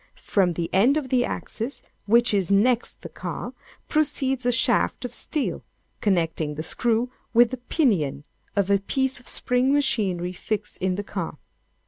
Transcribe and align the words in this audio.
From 0.17 0.53
the 0.53 0.67
end 0.73 0.97
of 0.97 1.09
the 1.09 1.23
axis 1.23 1.83
which 2.07 2.33
is 2.33 2.49
next 2.49 3.03
the 3.03 3.07
car, 3.09 3.53
proceeds 3.87 4.47
a 4.47 4.51
shaft 4.51 5.05
of 5.05 5.13
steel, 5.13 5.63
connecting 5.99 6.55
the 6.55 6.63
screw 6.63 7.11
with 7.35 7.51
the 7.51 7.57
pinion 7.57 8.25
of 8.55 8.71
a 8.71 8.79
piece 8.79 9.19
of 9.19 9.27
spring 9.29 9.71
machinery 9.71 10.33
fixed 10.33 10.79
in 10.79 10.95
the 10.95 11.03
car. 11.03 11.37